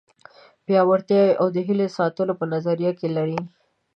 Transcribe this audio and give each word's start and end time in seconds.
پیاوړتیا 0.65 1.23
او 1.41 1.47
د 1.55 1.57
هیلو 1.67 1.87
د 1.89 1.93
ساتلو 1.97 2.33
په 2.39 2.45
نظر 2.53 2.75
کې 2.99 3.07
لري. 3.17 3.39